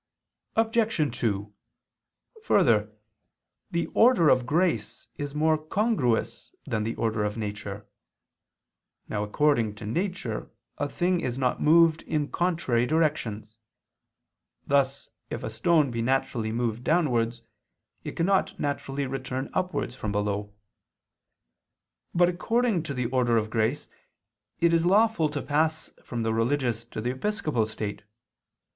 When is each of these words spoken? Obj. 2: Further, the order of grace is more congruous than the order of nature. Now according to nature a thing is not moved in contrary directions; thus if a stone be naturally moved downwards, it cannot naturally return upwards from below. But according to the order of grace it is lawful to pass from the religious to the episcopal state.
Obj. 0.55 1.19
2: 1.19 1.53
Further, 2.41 2.91
the 3.69 3.85
order 3.93 4.29
of 4.29 4.47
grace 4.47 5.05
is 5.17 5.35
more 5.35 5.59
congruous 5.59 6.51
than 6.65 6.81
the 6.83 6.95
order 6.95 7.23
of 7.23 7.37
nature. 7.37 7.85
Now 9.07 9.21
according 9.21 9.75
to 9.75 9.85
nature 9.85 10.49
a 10.79 10.89
thing 10.89 11.19
is 11.21 11.37
not 11.37 11.61
moved 11.61 12.01
in 12.01 12.29
contrary 12.29 12.87
directions; 12.87 13.59
thus 14.65 15.11
if 15.29 15.43
a 15.43 15.51
stone 15.51 15.91
be 15.91 16.01
naturally 16.01 16.51
moved 16.51 16.83
downwards, 16.83 17.43
it 18.03 18.13
cannot 18.15 18.59
naturally 18.59 19.05
return 19.05 19.51
upwards 19.53 19.95
from 19.95 20.11
below. 20.11 20.51
But 22.15 22.27
according 22.27 22.81
to 22.89 22.95
the 22.95 23.05
order 23.05 23.37
of 23.37 23.51
grace 23.51 23.87
it 24.59 24.73
is 24.73 24.83
lawful 24.83 25.29
to 25.29 25.43
pass 25.43 25.91
from 26.03 26.23
the 26.23 26.33
religious 26.33 26.85
to 26.85 27.01
the 27.01 27.11
episcopal 27.11 27.67
state. 27.67 28.01